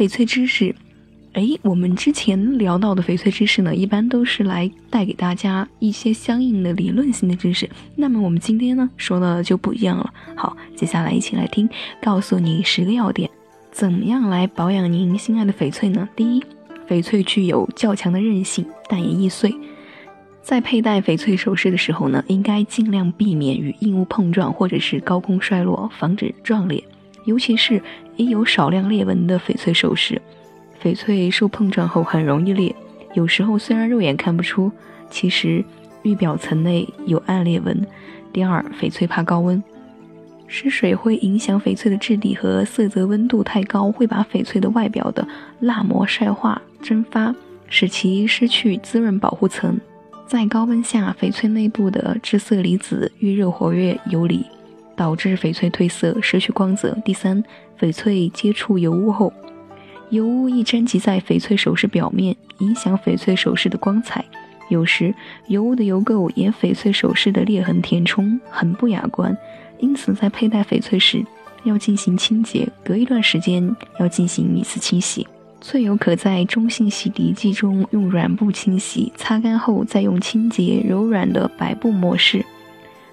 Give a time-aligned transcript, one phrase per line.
[0.00, 0.74] 翡翠知识。
[1.34, 7.68] 哎，我们之前聊到的翡翠知识呢，一般都是来带给大家一些相应的理论性的知识。
[7.96, 10.10] 那么我们今天呢，说的就不一样了。
[10.34, 11.68] 好，接下来一起来听，
[12.00, 13.28] 告诉你十个要点，
[13.70, 16.08] 怎么样来保养您心爱的翡翠呢？
[16.16, 16.42] 第一，
[16.88, 19.54] 翡翠具有较强的韧性，但也易碎。
[20.40, 26.82] 在佩戴翡翠首饰的时候呢，应该尽量避免与硬物碰撞或者是高空摔落，防止撞裂。
[27.24, 27.82] 尤其是
[28.16, 30.20] 已有少量裂纹的翡翠首饰。
[30.82, 32.74] 翡翠受碰撞后很容易裂，
[33.14, 34.72] 有时候虽然肉眼看不出，
[35.10, 35.64] 其实
[36.02, 37.86] 玉表层内有暗裂纹。
[38.32, 39.62] 第二，翡翠怕高温，
[40.46, 45.26] 湿水会影响翡翠的质地和色泽，温度太高会把翡翠的外表的
[45.60, 47.34] 蜡膜晒化蒸发，
[47.68, 49.78] 使其失去滋润保护层。
[50.26, 54.46] 在高温下，翡翠内部的致色离子遇热活跃游离，
[55.00, 56.94] 导致翡翠褪色，失去光泽。
[57.02, 57.42] 第三，
[57.80, 59.32] 翡翠接触油污后。
[60.10, 64.22] 油污易粘集在翡翠首饰表面，影响翡翠首饰的光彩。
[64.68, 65.14] 有时
[65.46, 69.34] 油污的油垢沿翡翠首饰的裂痕填充，很不雅观。
[69.78, 71.24] 因此，在佩戴翡翠时
[71.64, 75.26] 要进行清洁，隔一段时间要进行一次清洗。
[75.62, 82.44] 翠油可在中性洗涤剂中用软布清洗，擦干后再用清洁柔软的白布模式，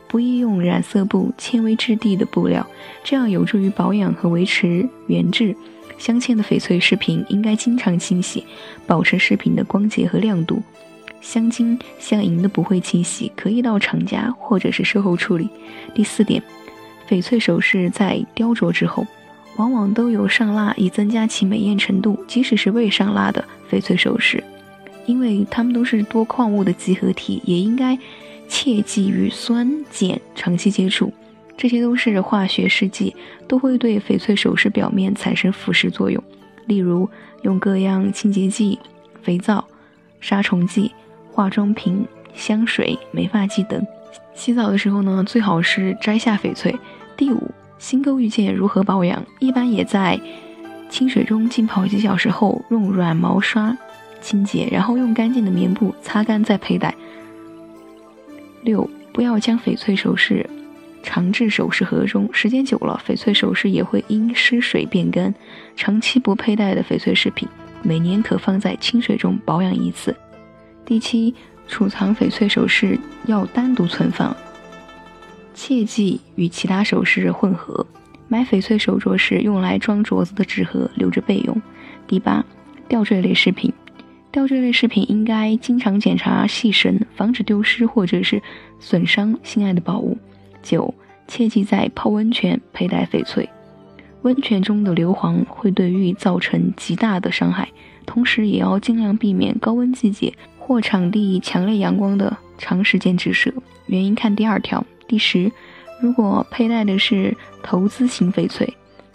[0.08, 2.66] 不宜用染色布、纤维质地的布料，
[3.04, 5.56] 这样有助于保养和维持原质。
[5.98, 8.44] 镶嵌的翡翠饰品应该经常清洗，
[8.86, 10.62] 保持饰品的光洁和亮度。
[11.20, 15.50] 镶金、镶银的不会清洗，可以到厂家或者是售后处理。
[15.96, 16.42] 第四点，
[17.10, 19.06] 翡翠首饰在雕琢之后，
[19.58, 22.24] 往往都有上蜡以增加其美艳程度。
[22.28, 24.42] 即使是未上蜡的翡翠首饰，
[25.08, 27.98] 因为它们都是多矿物的集合体，也应该
[28.48, 31.14] 切忌与酸碱长期接触。
[31.58, 33.16] 这些都是化学试剂，
[33.48, 36.24] 都会对翡翠首饰表面产生腐蚀作用。
[36.68, 37.10] 例如，
[37.42, 38.78] 用各样清洁剂、
[39.24, 39.66] 肥皂、
[40.22, 40.92] 杀虫剂、
[41.32, 42.06] 化妆品、
[42.36, 43.84] 香水、美发剂等。
[44.36, 46.76] 洗澡的时候呢，最好是摘下翡翠。
[47.16, 47.50] 第五，
[47.80, 49.26] 新购玉件如何保养？
[49.40, 50.20] 一般也在
[50.92, 53.76] 清水中浸泡几小时后，用软毛刷
[54.22, 56.94] 清洁，然后用干净的棉布擦干再佩戴。
[58.64, 60.48] 六，不要将翡翠首饰。
[61.04, 65.34] 长置首饰盒中，时间久了，翡翠首饰也会因失水变干。
[65.76, 67.48] 长期不佩戴的翡翠饰品，
[67.82, 70.14] 每年可放在清水中保养一次。
[70.84, 71.34] 第七，
[71.68, 74.36] 储藏翡翠首饰要单独存放，
[75.54, 77.86] 切忌与其他首饰混合。
[78.28, 81.62] 买翡翠手镯时，用来装镯子的纸盒留着备用。
[82.06, 82.44] 第八，
[82.90, 83.72] 吊坠类饰品，
[84.38, 88.40] 吊坠类饰品应该经常检查细绳，防止丢失或者是
[88.80, 90.16] 损伤心爱的宝物。
[90.62, 90.94] 九，
[91.28, 93.50] 切忌在泡温泉佩戴翡翠，
[94.22, 97.68] 温泉中的硫磺会对玉造成极大的伤害，
[98.06, 103.52] 同时也要尽量避免高温季节或场地强烈阳光的长时间直射。
[103.88, 104.86] 原因看第二条。
[105.08, 105.52] 第十，
[106.00, 108.72] 如果佩戴的是投资型翡翠，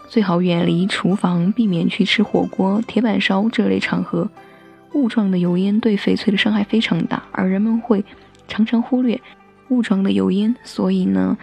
[0.09, 4.29] 最好远离厨房，避免去吃火锅、铁板烧这类场合，
[4.93, 8.03] 雾状的油烟对翡翠的伤害非常大，而人们会
[8.47, 9.19] 常常忽略。
[9.69, 11.35] 雾状的油烟，所以呢，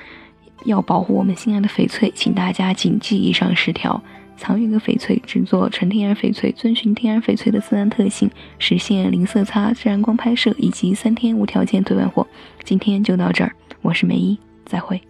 [0.64, 4.02] 要保护我们心爱的翡翠，请大家谨记以上十条。
[4.36, 12.26] 藏玉阁翡翠制作纯天然翡翠，遵循天然翡翠的自然特性，实现零色差、自然光拍摄以及三天无条件退换货。
[12.64, 15.09] 今天就到这儿，我是梅姨，再会。